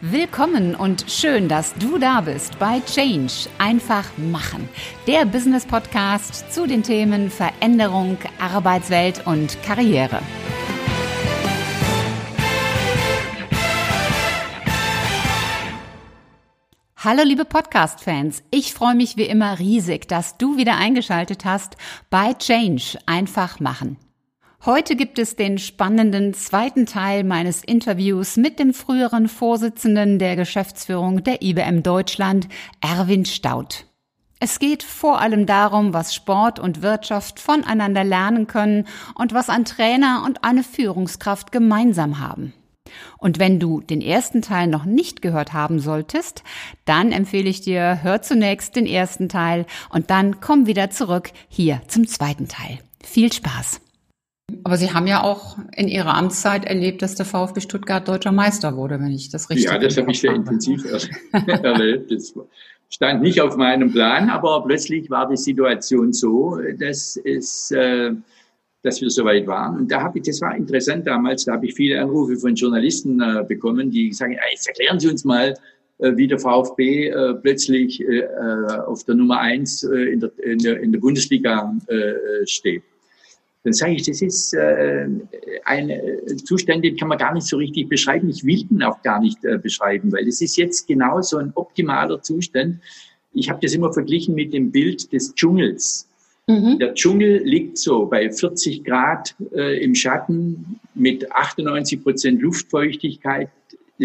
[0.00, 3.48] Willkommen und schön, dass du da bist bei Change.
[3.58, 4.68] Einfach machen.
[5.08, 10.20] Der Business Podcast zu den Themen Veränderung, Arbeitswelt und Karriere.
[16.98, 21.76] Hallo liebe Podcast-Fans, ich freue mich wie immer riesig, dass du wieder eingeschaltet hast
[22.08, 23.00] bei Change.
[23.06, 23.96] Einfach machen.
[24.66, 31.22] Heute gibt es den spannenden zweiten Teil meines Interviews mit dem früheren Vorsitzenden der Geschäftsführung
[31.22, 32.48] der IBM Deutschland,
[32.80, 33.86] Erwin Staud.
[34.40, 39.64] Es geht vor allem darum, was Sport und Wirtschaft voneinander lernen können und was ein
[39.64, 42.52] Trainer und eine Führungskraft gemeinsam haben.
[43.18, 46.42] Und wenn du den ersten Teil noch nicht gehört haben solltest,
[46.84, 51.80] dann empfehle ich dir, hör zunächst den ersten Teil und dann komm wieder zurück hier
[51.86, 52.80] zum zweiten Teil.
[53.04, 53.80] Viel Spaß!
[54.64, 58.76] Aber Sie haben ja auch in Ihrer Amtszeit erlebt, dass der VfB Stuttgart deutscher Meister
[58.76, 60.84] wurde, wenn ich das richtig Ja, das habe ich sehr intensiv
[61.32, 62.10] erlebt.
[62.10, 62.34] Das
[62.88, 68.12] stand nicht auf meinem Plan, aber plötzlich war die Situation so, dass es, äh,
[68.82, 69.76] dass wir soweit waren.
[69.76, 73.20] Und da habe ich, das war interessant damals, da habe ich viele Anrufe von Journalisten
[73.20, 75.54] äh, bekommen, die sagen, jetzt erklären Sie uns mal,
[75.98, 78.24] äh, wie der VfB äh, plötzlich äh,
[78.86, 82.82] auf der Nummer eins äh, in, der, in, der, in der Bundesliga äh, steht
[83.68, 85.06] dann sage ich, das ist äh,
[85.66, 85.92] ein
[86.42, 88.30] Zustand, den kann man gar nicht so richtig beschreiben.
[88.30, 91.52] Ich will ihn auch gar nicht äh, beschreiben, weil es ist jetzt genau so ein
[91.54, 92.80] optimaler Zustand.
[93.34, 96.08] Ich habe das immer verglichen mit dem Bild des Dschungels.
[96.46, 96.78] Mhm.
[96.78, 103.50] Der Dschungel liegt so bei 40 Grad äh, im Schatten mit 98 Prozent Luftfeuchtigkeit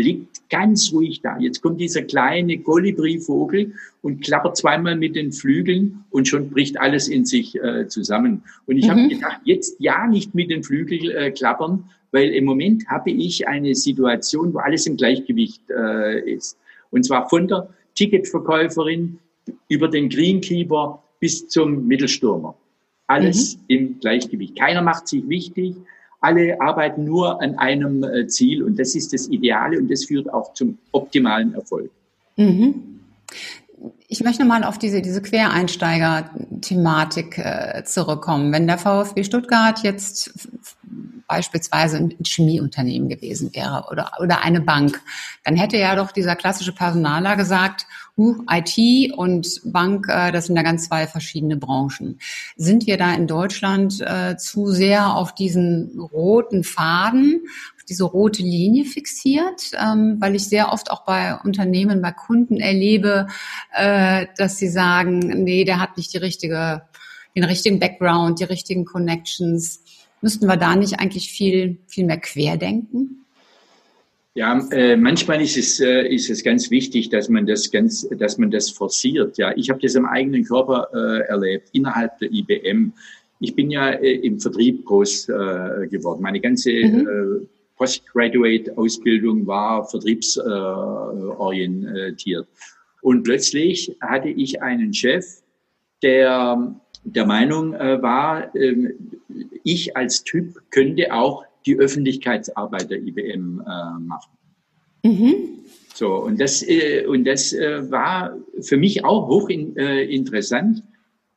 [0.02, 1.38] liegt ganz ruhig da.
[1.40, 7.08] Jetzt kommt dieser kleine Kolibri-Vogel und klappert zweimal mit den Flügeln und schon bricht alles
[7.08, 8.44] in sich äh, zusammen.
[8.66, 8.92] Und ich mhm.
[8.92, 13.48] habe gedacht, jetzt ja nicht mit den Flügeln äh, klappern, weil im Moment habe ich
[13.48, 16.58] eine Situation, wo alles im Gleichgewicht äh, ist.
[16.92, 19.20] Und zwar von der Ticketverkäuferin
[19.68, 22.56] über den Greenkeeper bis zum Mittelstürmer.
[23.08, 23.64] Alles mhm.
[23.68, 24.58] im Gleichgewicht.
[24.58, 25.76] Keiner macht sich wichtig
[26.24, 30.32] alle arbeiten nur an einem äh, Ziel und das ist das Ideale und das führt
[30.34, 31.92] auch zum optimalen Erfolg.
[32.38, 33.02] Mhm.
[34.08, 38.54] Ich möchte mal auf diese, diese Quereinsteiger-Thematik äh, zurückkommen.
[38.54, 40.48] Wenn der VfB Stuttgart jetzt
[41.28, 45.02] beispielsweise ein Chemieunternehmen gewesen wäre oder, oder eine Bank,
[45.44, 50.56] dann hätte ja doch dieser klassische Personaler gesagt, uh, IT und Bank, äh, das sind
[50.56, 52.20] ja ganz zwei verschiedene Branchen.
[52.56, 57.42] Sind wir da in Deutschland äh, zu sehr auf diesen roten Faden,
[57.90, 59.72] diese rote Linie fixiert?
[59.74, 63.28] Ähm, weil ich sehr oft auch bei Unternehmen, bei Kunden erlebe,
[63.74, 66.84] äh, dass sie sagen, nee, der hat nicht die richtige,
[67.36, 69.84] den richtigen Background, die richtigen Connections
[70.24, 73.26] Müssten wir da nicht eigentlich viel, viel mehr querdenken?
[74.36, 78.38] Ja, äh, manchmal ist es, äh, ist es ganz wichtig, dass man das ganz, dass
[78.38, 79.38] man das forciert.
[79.38, 82.94] Ja, ich habe das am eigenen Körper äh, erlebt innerhalb der IBM.
[83.42, 86.22] Ich bin ja äh, im Vertrieb groß äh, geworden.
[86.22, 87.08] Meine ganze mhm.
[87.08, 87.48] Äh,
[87.78, 92.48] Postgraduate-Ausbildung war vertriebsorientiert.
[93.02, 95.26] Und plötzlich hatte ich einen Chef,
[96.02, 98.94] der der Meinung äh, war, äh,
[99.64, 104.32] ich als Typ könnte auch die Öffentlichkeitsarbeit der IBM äh, machen.
[105.04, 105.36] Mhm.
[105.94, 110.84] So, und das, äh, und das war für mich auch hoch in, äh, interessant.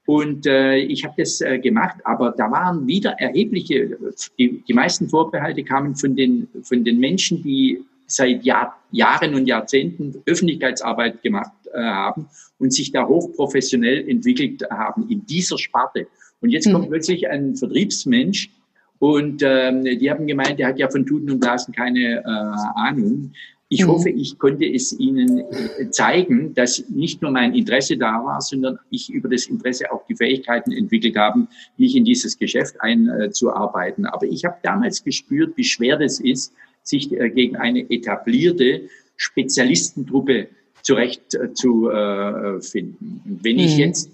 [0.06, 3.99] Und äh, ich habe das äh, gemacht, aber da waren wieder erhebliche,
[4.39, 9.47] die, die meisten Vorbehalte kamen von den, von den Menschen, die seit Jahr, Jahren und
[9.47, 12.28] Jahrzehnten Öffentlichkeitsarbeit gemacht äh, haben
[12.59, 16.06] und sich da hochprofessionell entwickelt haben in dieser Sparte.
[16.41, 16.91] Und jetzt kommt mhm.
[16.91, 18.50] plötzlich ein Vertriebsmensch
[18.99, 23.33] und ähm, die haben gemeint, der hat ja von Tuten und Blasen keine äh, Ahnung.
[23.69, 23.88] Ich mhm.
[23.88, 28.78] hoffe, ich konnte es Ihnen äh, zeigen, dass nicht nur mein Interesse da war, sondern
[28.91, 34.06] ich über das Interesse auch die Fähigkeiten entwickelt habe, mich in dieses Geschäft einzuarbeiten.
[34.06, 36.53] Aber ich habe damals gespürt, wie schwer das ist,
[36.84, 38.82] sich äh, gegen eine etablierte
[39.16, 40.48] Spezialistentruppe
[40.83, 41.91] zurechtzufinden.
[41.91, 43.80] Äh, Und wenn ich mhm.
[43.80, 44.12] jetzt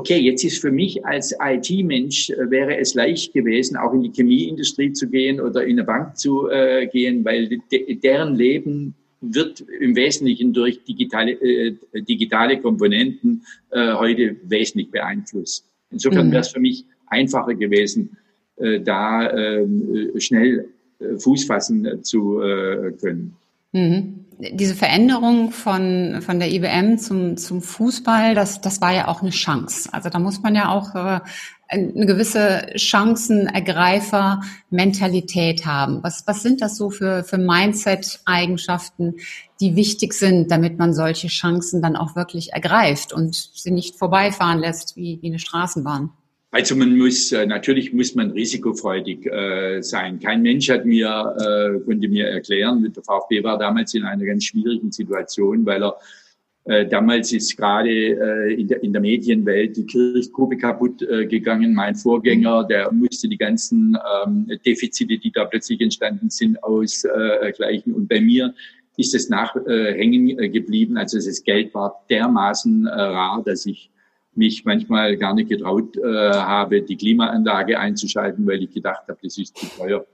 [0.00, 4.12] okay, jetzt ist für mich als IT-Mensch, äh, wäre es leicht gewesen, auch in die
[4.12, 9.60] Chemieindustrie zu gehen oder in eine Bank zu äh, gehen, weil de deren Leben wird
[9.60, 11.76] im Wesentlichen durch digitale, äh,
[12.08, 15.66] digitale Komponenten äh, heute wesentlich beeinflusst.
[15.90, 16.32] Insofern mhm.
[16.32, 18.16] wäre es für mich einfacher gewesen,
[18.56, 20.66] äh, da ähm, schnell
[21.18, 22.40] Fuß fassen zu
[23.00, 23.34] können.
[23.72, 24.26] Mhm.
[24.52, 29.30] Diese Veränderung von, von der IBM zum, zum Fußball, das, das war ja auch eine
[29.30, 29.90] Chance.
[29.92, 31.20] Also da muss man ja auch äh,
[31.68, 36.02] eine gewisse Chancenergreifer-Mentalität haben.
[36.02, 39.16] Was, was sind das so für, für Mindset-Eigenschaften,
[39.60, 44.58] die wichtig sind, damit man solche Chancen dann auch wirklich ergreift und sie nicht vorbeifahren
[44.58, 46.10] lässt wie, wie eine Straßenbahn?
[46.52, 50.18] Also man muss äh, natürlich muss man risikofreudig äh, sein.
[50.18, 51.08] Kein Mensch hat mir
[51.38, 55.96] äh, konnte mir erklären, der VfB war damals in einer ganz schwierigen Situation, weil er
[56.64, 61.72] äh, damals ist gerade äh, in, der, in der Medienwelt die Kirchgruppe kaputt äh, gegangen.
[61.72, 67.94] Mein Vorgänger, der musste die ganzen ähm, Defizite, die da plötzlich entstanden sind, ausgleichen.
[67.94, 68.54] Und bei mir
[68.96, 70.96] ist es nachhängen äh, geblieben.
[70.96, 73.90] Also das Geld war dermaßen äh, rar, dass ich
[74.34, 79.38] mich manchmal gar nicht getraut äh, habe, die Klimaanlage einzuschalten, weil ich gedacht habe, das
[79.38, 80.06] ist zu teuer.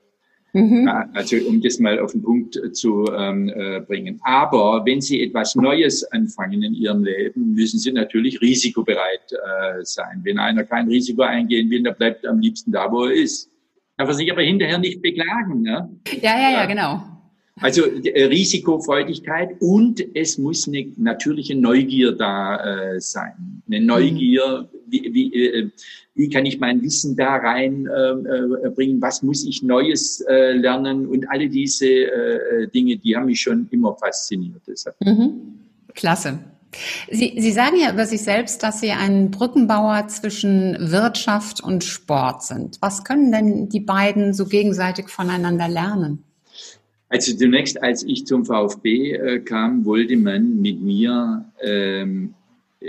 [0.53, 0.89] Mhm.
[1.13, 4.19] Also um das mal auf den Punkt zu ähm, äh, bringen.
[4.23, 10.21] Aber wenn Sie etwas Neues anfangen in Ihrem Leben, müssen Sie natürlich risikobereit äh, sein.
[10.23, 13.51] Wenn einer kein Risiko eingehen will, der bleibt am liebsten da, wo er ist.
[13.99, 15.61] Darf er sich aber hinterher nicht beklagen.
[15.61, 15.91] Ne?
[16.23, 17.16] Ja, ja, ja, genau.
[17.61, 23.63] Also äh, Risikofreudigkeit und es muss eine natürliche Neugier da äh, sein.
[23.67, 25.71] Eine Neugier, wie, wie, äh,
[26.15, 30.53] wie kann ich mein Wissen da rein ähm, äh, bringen, was muss ich Neues äh,
[30.53, 34.63] lernen und alle diese äh, Dinge, die haben mich schon immer fasziniert.
[35.01, 35.59] Mhm.
[35.95, 36.39] Klasse.
[37.11, 42.43] Sie, Sie sagen ja über sich selbst, dass Sie ein Brückenbauer zwischen Wirtschaft und Sport
[42.43, 42.77] sind.
[42.83, 46.23] Was können denn die beiden so gegenseitig voneinander lernen?
[47.09, 52.35] Also zunächst, als ich zum VfB äh, kam, wollte man mit mir ähm,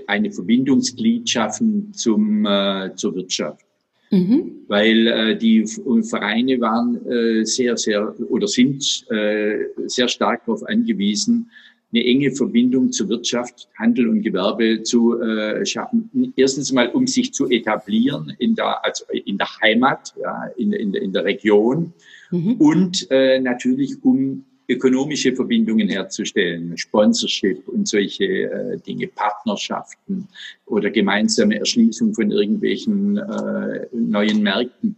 [0.08, 3.66] eine Verbindungsglied schaffen zum, äh, zur Wirtschaft.
[4.10, 4.52] Mhm.
[4.68, 11.52] Weil äh, die Vereine waren äh, sehr, sehr oder sind äh, sehr stark darauf angewiesen,
[11.94, 16.34] eine enge Verbindung zur Wirtschaft, Handel und Gewerbe zu äh, schaffen.
[16.36, 20.94] Erstens mal, um sich zu etablieren in der, also in der Heimat, ja, in, in,
[20.94, 21.94] in der Region
[22.32, 22.54] mhm.
[22.54, 30.28] und äh, natürlich um ökonomische Verbindungen herzustellen, Sponsorship und solche äh, Dinge, Partnerschaften
[30.66, 34.98] oder gemeinsame Erschließung von irgendwelchen äh, neuen Märkten.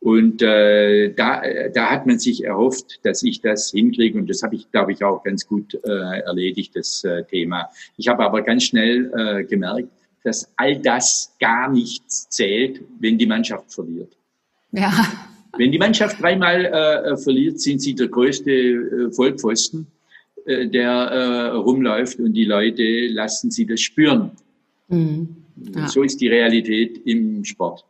[0.00, 1.42] Und äh, da,
[1.74, 4.18] da hat man sich erhofft, dass ich das hinkriege.
[4.18, 7.70] Und das habe ich, glaube ich, auch ganz gut äh, erledigt, das äh, Thema.
[7.96, 9.88] Ich habe aber ganz schnell äh, gemerkt,
[10.22, 14.16] dass all das gar nichts zählt, wenn die Mannschaft verliert.
[14.72, 14.92] Ja.
[15.58, 19.86] Wenn die Mannschaft dreimal äh, verliert, sind sie der größte äh, Vollpfosten,
[20.44, 24.32] äh, der äh, rumläuft und die Leute lassen sie das spüren.
[24.88, 25.36] Mhm.
[25.74, 25.88] Ja.
[25.88, 27.84] So ist die Realität im Sport.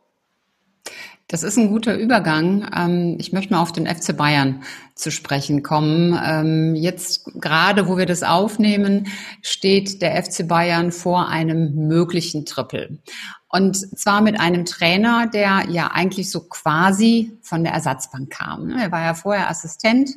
[1.29, 2.69] Das ist ein guter Übergang.
[2.73, 4.63] Ähm, ich möchte mal auf den FC Bayern
[4.95, 6.17] zu sprechen kommen.
[6.25, 9.07] Ähm, jetzt gerade, wo wir das aufnehmen,
[9.41, 12.99] steht der FC Bayern vor einem möglichen Triple.
[13.49, 18.71] Und zwar mit einem Trainer, der ja eigentlich so quasi von der Ersatzbank kam.
[18.71, 20.11] Er war ja vorher Assistent.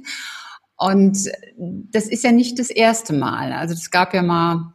[0.76, 3.52] Und das ist ja nicht das erste Mal.
[3.52, 4.72] Also es gab ja mal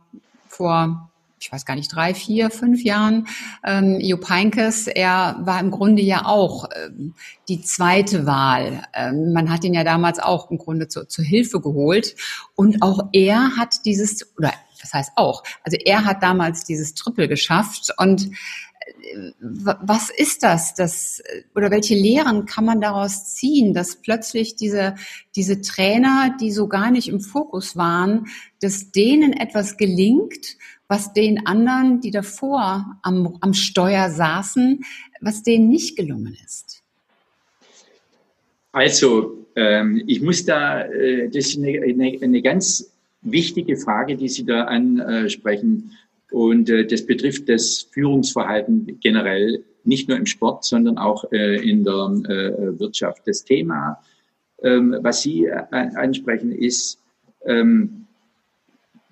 [0.48, 1.10] vor
[1.46, 3.28] ich weiß gar nicht, drei, vier, fünf Jahren,
[3.64, 7.14] ähm, Jupp Heynckes, er war im Grunde ja auch ähm,
[7.48, 8.82] die zweite Wahl.
[8.94, 12.16] Ähm, man hat ihn ja damals auch im Grunde zu, zur Hilfe geholt.
[12.56, 14.54] Und auch er hat dieses, oder
[14.86, 17.92] das heißt auch, also er hat damals dieses Triple geschafft.
[17.98, 21.24] Und äh, was ist das, das
[21.56, 24.96] oder welche Lehren kann man daraus ziehen, dass plötzlich diese
[25.36, 28.28] diese Trainer, die so gar nicht im Fokus waren,
[28.62, 30.58] dass denen etwas gelingt,
[30.88, 34.86] was den anderen, die davor am, am Steuer saßen,
[35.20, 36.84] was denen nicht gelungen ist?
[38.72, 42.92] Also, ähm, ich muss da, äh, das ist eine, eine, eine, ganz
[43.26, 45.92] wichtige Frage, die Sie da ansprechen.
[46.32, 51.84] Und äh, das betrifft das Führungsverhalten generell, nicht nur im Sport, sondern auch äh, in
[51.84, 53.22] der äh, Wirtschaft.
[53.26, 54.00] Das Thema,
[54.64, 57.00] ähm, was Sie äh, ansprechen, ist,
[57.46, 58.02] ähm,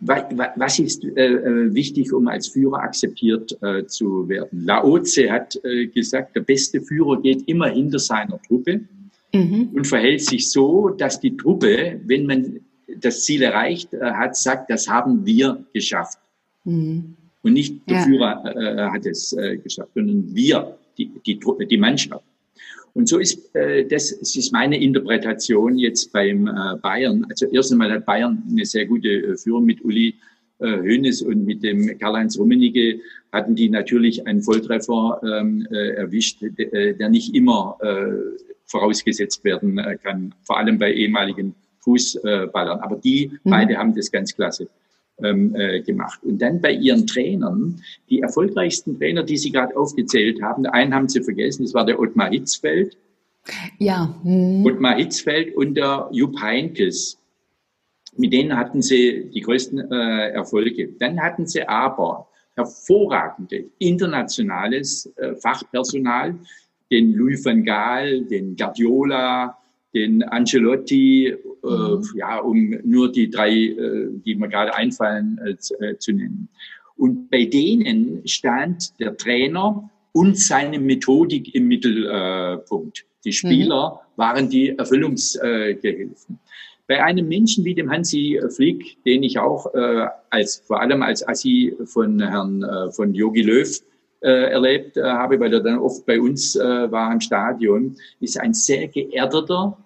[0.05, 4.65] was ist äh, äh, wichtig, um als Führer akzeptiert zu werden?
[4.65, 5.58] Laoze hat
[5.93, 8.82] gesagt, der beste Führer geht immer hinter seiner Truppe
[9.34, 9.70] mhm.
[9.74, 14.69] und verhält sich so, dass die Truppe, wenn man das Ziel erreicht äh, hat, sagt,
[14.69, 16.19] das haben wir geschafft.
[16.63, 17.15] Mhm.
[17.41, 18.03] Und nicht der ja.
[18.03, 22.23] Führer äh, hat es geschafft, sondern wir, die, die, die Mannschaft.
[22.93, 27.25] Und so ist äh, das, das ist meine Interpretation jetzt beim äh, Bayern.
[27.29, 30.15] Also erst einmal hat Bayern eine sehr gute äh, Führung mit Uli
[30.59, 32.99] äh, Hoeneß und mit dem Karl-Heinz Rummenigge
[33.31, 39.79] hatten die natürlich einen Volltreffer ähm, äh, erwischt, äh, der nicht immer äh, vorausgesetzt werden
[39.79, 42.79] äh, kann, vor allem bei ehemaligen Fußballern.
[42.79, 43.49] Aber die mhm.
[43.49, 44.67] beide haben das ganz klasse
[45.21, 46.19] ähm, äh, gemacht.
[46.23, 51.09] Und dann bei ihren Trainern, die erfolgreichsten Trainer, die Sie gerade aufgezählt haben, einen haben
[51.09, 52.97] Sie vergessen, das war der Ottmar Hitzfeld.
[53.79, 54.15] Ja.
[54.23, 54.65] Hm.
[54.65, 57.19] Ottmar Hitzfeld und der Jupp Heinkes.
[58.15, 60.89] Mit denen hatten sie die größten äh, Erfolge.
[60.99, 66.35] Dann hatten sie aber hervorragende internationales äh, Fachpersonal,
[66.91, 69.57] den Louis van Gaal, den Guardiola,
[69.95, 72.03] den Ancelotti, äh, mhm.
[72.15, 76.50] ja, um nur die drei, äh, die mir gerade einfallen, äh, zu, äh, nennen.
[76.96, 83.05] Und bei denen stand der Trainer und seine Methodik im Mittelpunkt.
[83.25, 84.17] Die Spieler mhm.
[84.17, 86.39] waren die Erfüllungsgehilfen.
[86.88, 91.27] Bei einem Menschen wie dem Hansi Flick, den ich auch äh, als vor allem als
[91.27, 93.82] Assi von Herrn äh, von Jogi Löw
[94.24, 98.39] äh, erlebt äh, habe, weil er dann oft bei uns äh, war im Stadion, ist
[98.39, 99.77] ein sehr geerdeter,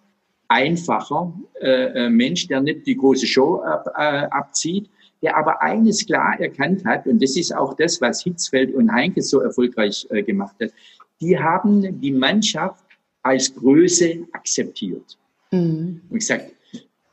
[0.48, 4.90] einfacher äh, äh, Mensch, der nicht die große Show ab, äh, abzieht,
[5.22, 9.22] der aber eines klar erkannt hat, und das ist auch das, was Hitzfeld und Heinke
[9.22, 10.72] so erfolgreich äh, gemacht hat,
[11.20, 12.84] die haben die Mannschaft
[13.24, 15.18] als Größe akzeptiert.
[15.52, 16.02] Mhm.
[16.10, 16.52] Und gesagt,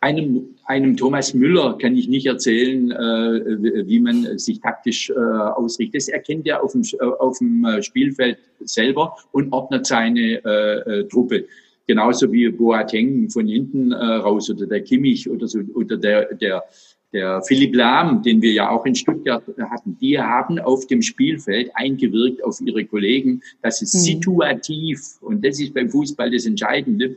[0.04, 6.02] einem, einem Thomas Müller kann ich nicht erzählen, äh, wie man sich taktisch äh, ausrichtet.
[6.02, 11.00] Das erkennt er auf dem, äh, auf dem äh, Spielfeld selber und ordnet seine äh,
[11.00, 11.46] äh, Truppe.
[11.86, 16.64] Genauso wie Boateng von hinten äh, raus oder der Kimmich oder so oder der, der,
[17.12, 21.70] der Philipp Lahm, den wir ja auch in Stuttgart hatten, die haben auf dem Spielfeld
[21.74, 23.98] eingewirkt auf ihre Kollegen, dass es mhm.
[23.98, 27.16] situativ, und das ist beim Fußball das Entscheidende,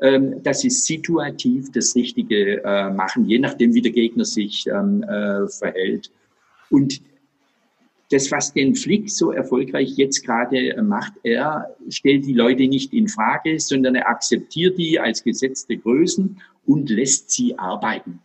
[0.00, 5.04] ähm, dass sie situativ das Richtige äh, machen, je nachdem, wie der Gegner sich ähm,
[5.04, 6.10] äh, verhält.
[6.70, 7.00] Und
[8.12, 13.08] das, was den Flick so erfolgreich jetzt gerade macht, er stellt die Leute nicht in
[13.08, 18.20] Frage, sondern er akzeptiert die als gesetzte Größen und lässt sie arbeiten.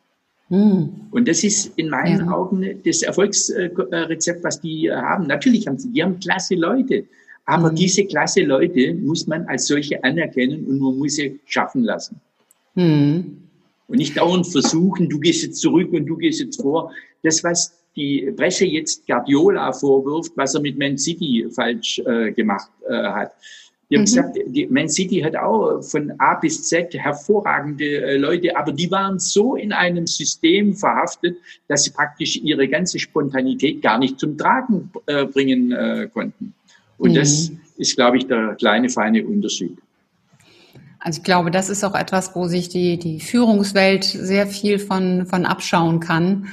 [0.49, 0.89] Hm.
[1.11, 2.31] Und das ist in meinen ja.
[2.31, 5.27] Augen das Erfolgsrezept, was die haben.
[5.27, 7.05] Natürlich haben sie, die haben klasse Leute.
[7.45, 7.75] Aber mhm.
[7.75, 12.19] diese klasse Leute muss man als solche anerkennen und man muss sie schaffen lassen.
[12.75, 13.37] Mhm.
[13.87, 16.91] Und nicht dauernd versuchen, du gehst jetzt zurück und du gehst jetzt vor.
[17.23, 22.69] Das, was die Presse jetzt Guardiola vorwirft, was er mit Man City falsch äh, gemacht
[22.87, 23.33] äh, hat.
[23.89, 24.05] Die haben mhm.
[24.05, 28.91] gesagt, die Man City hat auch von A bis Z hervorragende äh, Leute, aber die
[28.91, 31.37] waren so in einem System verhaftet,
[31.67, 36.53] dass sie praktisch ihre ganze Spontanität gar nicht zum Tragen äh, bringen äh, konnten.
[36.97, 37.15] Und mhm.
[37.15, 39.77] das ist, glaube ich, der kleine, feine Unterschied.
[40.99, 45.25] Also ich glaube, das ist auch etwas, wo sich die, die Führungswelt sehr viel von,
[45.25, 46.47] von abschauen kann.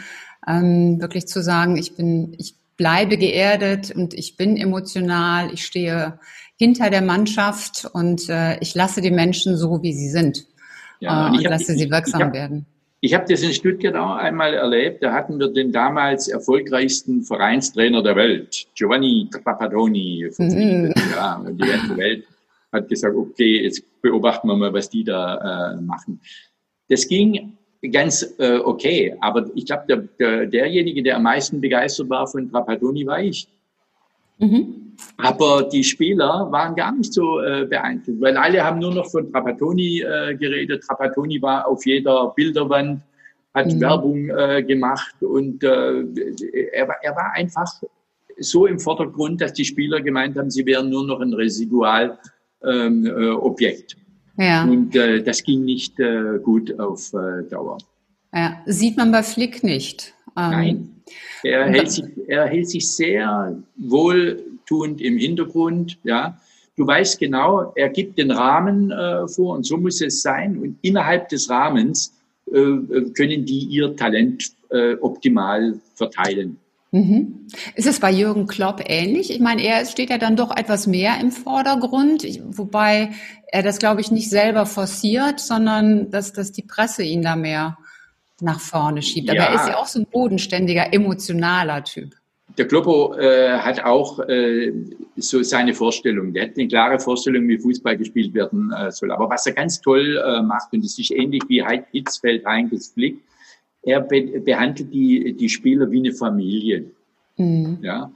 [0.46, 6.18] Ähm, wirklich zu sagen, ich bin, ich bleibe geerdet und ich bin emotional, ich stehe
[6.56, 10.46] hinter der Mannschaft und äh, ich lasse die Menschen so, wie sie sind
[11.00, 12.66] ja, äh, und, und lasse sie wirksam ich hab, werden.
[13.00, 15.02] Ich habe das in Stuttgart auch einmal erlebt.
[15.02, 20.94] Da hatten wir den damals erfolgreichsten Vereinstrainer der Welt, Giovanni Trapattoni, mhm.
[21.14, 22.24] ja, die ganze Welt
[22.72, 26.20] hat gesagt, okay, jetzt beobachten wir mal, was die da äh, machen.
[26.88, 27.56] Das ging
[27.90, 32.50] ganz äh, okay, aber ich glaube, der, der, derjenige, der am meisten begeistert war von
[32.50, 33.48] Trapattoni, war ich.
[34.38, 34.96] Mhm.
[35.18, 39.30] Aber die Spieler waren gar nicht so äh, beeindruckt, weil alle haben nur noch von
[39.30, 40.84] Trapattoni äh, geredet.
[40.84, 43.00] Trapattoni war auf jeder Bilderwand,
[43.54, 43.80] hat mhm.
[43.80, 46.02] Werbung äh, gemacht und äh,
[46.72, 47.70] er, er war einfach
[48.38, 52.32] so im Vordergrund, dass die Spieler gemeint haben, sie wären nur noch ein Residualobjekt.
[52.64, 53.96] Ähm, äh, Objekt.
[54.36, 54.64] Ja.
[54.64, 57.78] Und äh, das ging nicht äh, gut auf äh, Dauer.
[58.34, 60.14] Ja, sieht man bei Flick nicht.
[60.36, 60.90] Ähm, Nein.
[61.42, 65.98] Er hält, sich, er hält sich sehr wohltuend im Hintergrund.
[66.02, 66.40] Ja.
[66.76, 70.58] Du weißt genau, er gibt den Rahmen äh, vor und so muss es sein.
[70.58, 72.14] Und innerhalb des Rahmens
[72.46, 72.52] äh,
[73.16, 76.58] können die ihr Talent äh, optimal verteilen.
[76.94, 77.48] Mhm.
[77.74, 79.32] Ist es bei Jürgen Klopp ähnlich?
[79.32, 82.24] Ich meine, er steht ja dann doch etwas mehr im Vordergrund,
[82.56, 83.10] wobei
[83.48, 87.78] er das, glaube ich, nicht selber forciert, sondern dass, dass die Presse ihn da mehr
[88.40, 89.28] nach vorne schiebt.
[89.28, 89.46] Aber ja.
[89.46, 92.14] er ist ja auch so ein bodenständiger, emotionaler Typ.
[92.56, 94.72] Der Kloppo äh, hat auch äh,
[95.16, 96.32] so seine Vorstellung.
[96.32, 99.10] Der hat eine klare Vorstellung, wie Fußball gespielt werden äh, soll.
[99.10, 102.92] Aber was er ganz toll äh, macht, und das ist ähnlich wie Heid Hitzfeld, Heinkes
[102.92, 103.20] Flick,
[103.86, 106.84] er be behandelt die, die Spieler wie eine Familie.
[107.36, 107.78] Mhm.
[107.82, 108.10] Ja,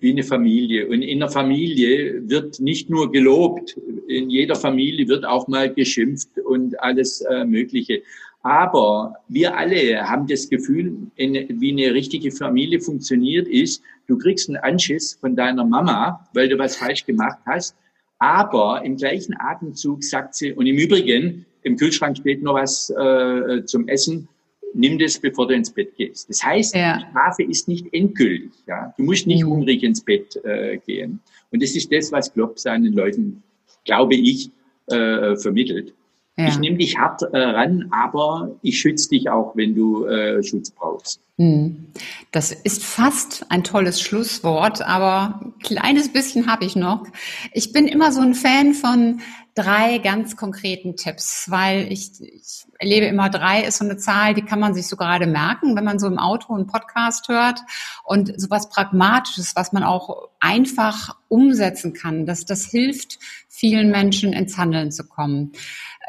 [0.00, 0.88] wie eine Familie.
[0.88, 3.76] Und in der Familie wird nicht nur gelobt,
[4.08, 8.02] in jeder Familie wird auch mal geschimpft und alles äh, Mögliche.
[8.42, 14.48] Aber wir alle haben das Gefühl, in, wie eine richtige Familie funktioniert, ist, du kriegst
[14.48, 17.76] einen Anschiss von deiner Mama, weil du was falsch gemacht hast.
[18.18, 23.64] Aber im gleichen Atemzug sagt sie, und im Übrigen, im Kühlschrank steht noch was äh,
[23.66, 24.28] zum Essen,
[24.74, 26.28] nimm das, bevor du ins Bett gehst.
[26.28, 26.98] Das heißt, ja.
[26.98, 28.52] die Strafe ist nicht endgültig.
[28.66, 28.94] Ja?
[28.96, 29.50] Du musst nicht mhm.
[29.50, 31.20] hungrig ins Bett äh, gehen.
[31.50, 33.42] Und das ist das, was Klopp seinen Leuten,
[33.84, 34.50] glaube ich,
[34.86, 35.94] äh, vermittelt.
[36.36, 36.48] Ja.
[36.48, 40.70] Ich nehme dich hart äh, ran, aber ich schütze dich auch, wenn du äh, Schutz
[40.70, 41.20] brauchst.
[41.36, 41.88] Hm.
[42.30, 47.06] Das ist fast ein tolles Schlusswort, aber ein kleines bisschen habe ich noch.
[47.52, 49.20] Ich bin immer so ein Fan von
[49.54, 54.42] drei ganz konkreten Tipps, weil ich, ich erlebe immer drei ist so eine Zahl, die
[54.42, 57.60] kann man sich so gerade merken, wenn man so im Auto einen Podcast hört
[58.04, 62.26] und sowas Pragmatisches, was man auch einfach umsetzen kann.
[62.26, 65.52] Das, das hilft vielen Menschen ins Handeln zu kommen.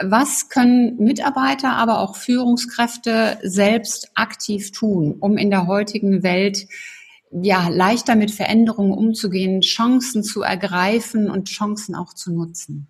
[0.02, 6.68] Was können Mitarbeiter, aber auch Führungskräfte selbst aktiv tun, um in der heutigen Welt
[7.32, 12.88] ja, leichter mit Veränderungen umzugehen, Chancen zu ergreifen und Chancen auch zu nutzen?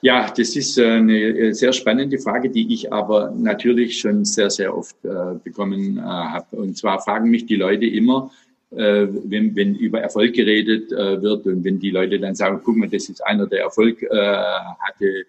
[0.00, 4.94] Ja, das ist eine sehr spannende Frage, die ich aber natürlich schon sehr, sehr oft
[5.04, 6.56] äh, bekommen äh, habe.
[6.56, 8.30] Und zwar fragen mich die Leute immer,
[8.70, 12.76] äh, wenn, wenn über Erfolg geredet äh, wird und wenn die Leute dann sagen, guck
[12.76, 15.24] mal, das ist einer, der Erfolg äh, hatte.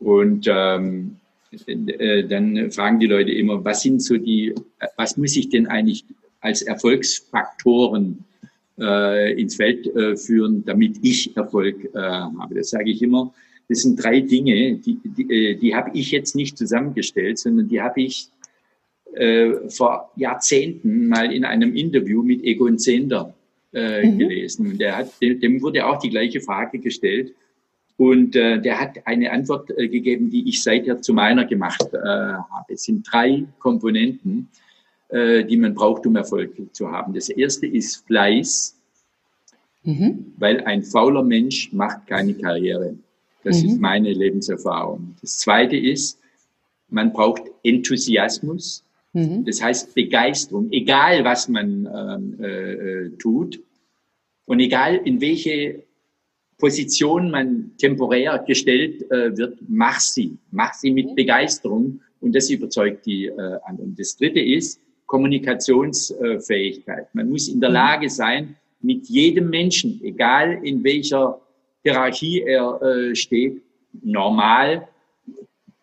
[0.00, 1.16] Und ähm,
[1.66, 4.54] äh, dann fragen die Leute immer, was sind so die,
[4.96, 6.06] was muss ich denn eigentlich
[6.40, 8.24] als Erfolgsfaktoren
[8.78, 12.54] äh, ins Feld äh, führen, damit ich Erfolg äh, habe?
[12.54, 13.34] Das sage ich immer.
[13.68, 17.82] Das sind drei Dinge, die, die, äh, die habe ich jetzt nicht zusammengestellt, sondern die
[17.82, 18.28] habe ich
[19.14, 23.34] äh, vor Jahrzehnten mal in einem Interview mit Egon Zehnder
[23.72, 24.18] äh, mhm.
[24.18, 24.66] gelesen.
[24.70, 27.34] Und der hat, dem wurde auch die gleiche Frage gestellt.
[27.96, 31.98] Und äh, der hat eine Antwort äh, gegeben, die ich seither zu meiner gemacht äh,
[31.98, 32.72] habe.
[32.72, 34.48] Es sind drei Komponenten,
[35.08, 37.12] äh, die man braucht, um Erfolg zu haben.
[37.12, 38.76] Das erste ist Fleiß,
[39.82, 40.32] mhm.
[40.38, 42.94] weil ein fauler Mensch macht keine Karriere.
[43.44, 43.68] Das mhm.
[43.68, 45.14] ist meine Lebenserfahrung.
[45.20, 46.18] Das zweite ist,
[46.88, 48.84] man braucht Enthusiasmus.
[49.12, 49.44] Mhm.
[49.44, 53.60] Das heißt Begeisterung, egal was man ähm, äh, äh, tut
[54.46, 55.82] und egal in welche
[56.58, 61.14] Position man temporär gestellt äh, wird, mach sie, mach sie mit mhm.
[61.14, 63.94] Begeisterung und das überzeugt die äh, anderen.
[63.96, 67.14] Das dritte ist Kommunikationsfähigkeit.
[67.14, 67.74] Man muss in der mhm.
[67.74, 71.40] Lage sein, mit jedem Menschen, egal in welcher
[71.88, 73.62] Hierarchie er äh, steht,
[74.02, 74.88] normal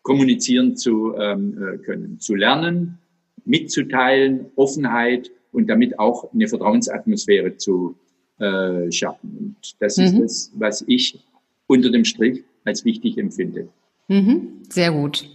[0.04, 3.00] kommunizieren zu ähm, äh, können, zu lernen,
[3.46, 7.96] mitzuteilen, Offenheit und damit auch eine Vertrauensatmosphäre zu
[8.38, 9.38] äh, schaffen.
[9.40, 10.04] Und das mhm.
[10.04, 11.20] ist das, was ich
[11.68, 13.68] unter dem Strich als wichtig empfinde.
[14.08, 14.62] Mhm.
[14.70, 15.28] Sehr gut.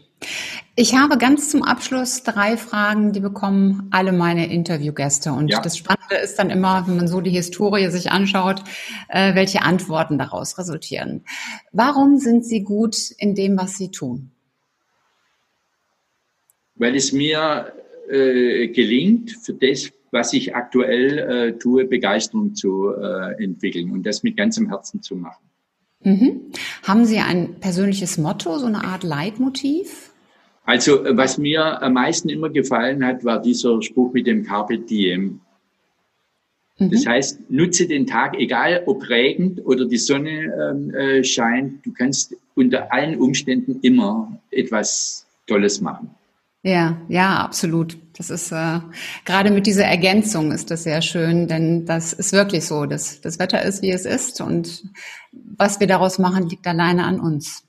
[0.80, 5.30] Ich habe ganz zum Abschluss drei Fragen, die bekommen alle meine Interviewgäste.
[5.30, 5.60] Und ja.
[5.60, 8.62] das Spannende ist dann immer, wenn man so die Historie sich anschaut,
[9.10, 11.26] äh, welche Antworten daraus resultieren.
[11.70, 14.30] Warum sind Sie gut in dem, was Sie tun?
[16.76, 17.74] Weil es mir
[18.08, 24.22] äh, gelingt, für das, was ich aktuell äh, tue, Begeisterung zu äh, entwickeln und das
[24.22, 25.44] mit ganzem Herzen zu machen.
[26.04, 26.52] Mhm.
[26.84, 30.09] Haben Sie ein persönliches Motto, so eine Art Leitmotiv?
[30.64, 35.40] Also was mir am meisten immer gefallen hat, war dieser Spruch mit dem Carpe Diem.
[36.78, 36.90] Mhm.
[36.90, 41.92] Das heißt, nutze den Tag, egal ob regend oder die Sonne ähm, äh, scheint, du
[41.92, 46.10] kannst unter allen Umständen immer etwas Tolles machen.
[46.62, 47.96] Ja, ja, absolut.
[48.16, 48.80] Das ist äh,
[49.24, 52.84] gerade mit dieser Ergänzung ist das sehr schön, denn das ist wirklich so.
[52.84, 54.84] Das, das Wetter ist, wie es ist und
[55.32, 57.64] was wir daraus machen, liegt alleine an uns.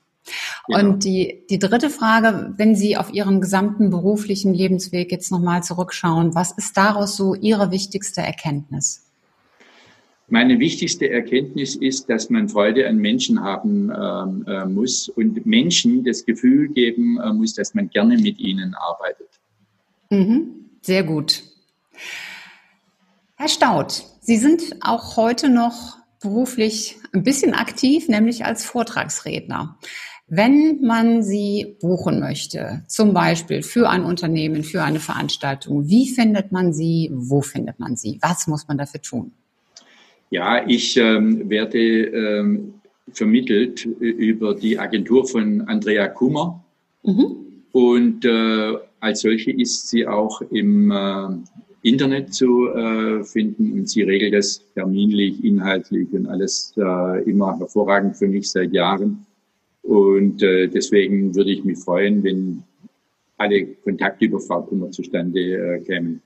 [0.68, 0.78] Ja.
[0.78, 6.34] Und die, die dritte Frage, wenn Sie auf Ihren gesamten beruflichen Lebensweg jetzt nochmal zurückschauen,
[6.34, 9.04] was ist daraus so Ihre wichtigste Erkenntnis?
[10.28, 16.04] Meine wichtigste Erkenntnis ist, dass man Freude an Menschen haben ähm, äh, muss und Menschen
[16.04, 19.28] das Gefühl geben äh, muss, dass man gerne mit ihnen arbeitet.
[20.08, 21.42] Mhm, sehr gut.
[23.36, 29.78] Herr Staud, Sie sind auch heute noch beruflich ein bisschen aktiv, nämlich als Vortragsredner.
[30.28, 36.52] Wenn man Sie buchen möchte, zum Beispiel für ein Unternehmen, für eine Veranstaltung, wie findet
[36.52, 37.10] man Sie?
[37.12, 38.18] Wo findet man Sie?
[38.22, 39.32] Was muss man dafür tun?
[40.30, 42.74] Ja, ich ähm, werde ähm,
[43.12, 46.64] vermittelt über die Agentur von Andrea Kummer.
[47.02, 47.36] Mhm.
[47.72, 51.28] Und äh, als solche ist sie auch im äh,
[51.82, 58.16] Internet zu äh, finden und sie regelt das terminlich, inhaltlich und alles äh, immer hervorragend
[58.16, 59.26] für mich seit Jahren.
[59.82, 62.62] Und äh, deswegen würde ich mich freuen, wenn
[63.36, 66.22] alle Kontakte über Frau Kummer zustande äh, kämen.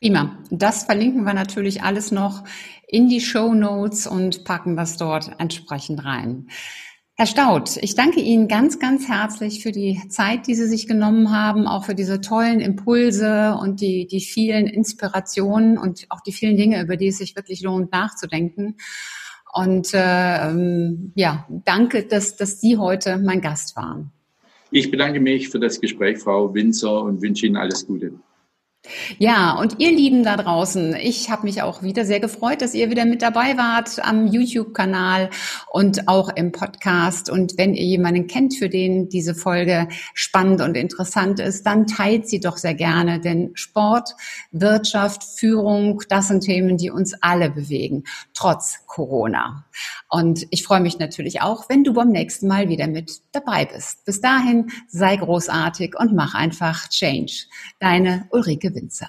[0.00, 0.38] Prima.
[0.50, 2.44] Das verlinken wir natürlich alles noch
[2.88, 6.48] in die Show Notes und packen das dort entsprechend rein.
[7.16, 11.30] Herr Staud, ich danke Ihnen ganz, ganz herzlich für die Zeit, die Sie sich genommen
[11.30, 16.56] haben, auch für diese tollen Impulse und die, die vielen Inspirationen und auch die vielen
[16.56, 18.78] Dinge, über die es sich wirklich lohnt nachzudenken.
[19.52, 24.10] Und äh, ähm, ja, danke, dass, dass Sie heute mein Gast waren.
[24.72, 28.14] Ich bedanke mich für das Gespräch, Frau Winzer, und wünsche Ihnen alles Gute.
[29.18, 32.90] Ja, und ihr Lieben da draußen, ich habe mich auch wieder sehr gefreut, dass ihr
[32.90, 35.30] wieder mit dabei wart am YouTube-Kanal
[35.70, 37.30] und auch im Podcast.
[37.30, 42.28] Und wenn ihr jemanden kennt, für den diese Folge spannend und interessant ist, dann teilt
[42.28, 43.20] sie doch sehr gerne.
[43.20, 44.14] Denn Sport,
[44.52, 49.63] Wirtschaft, Führung, das sind Themen, die uns alle bewegen, trotz Corona.
[50.08, 54.04] Und ich freue mich natürlich auch, wenn du beim nächsten Mal wieder mit dabei bist.
[54.04, 57.46] Bis dahin, sei großartig und mach einfach Change.
[57.80, 59.08] Deine Ulrike Winzer.